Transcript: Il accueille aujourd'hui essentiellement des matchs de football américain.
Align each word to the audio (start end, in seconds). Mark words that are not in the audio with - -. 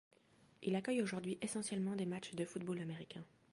Il 0.63 0.75
accueille 0.75 1.03
aujourd'hui 1.03 1.37
essentiellement 1.43 1.95
des 1.95 2.07
matchs 2.07 2.33
de 2.33 2.43
football 2.43 2.79
américain. 2.79 3.23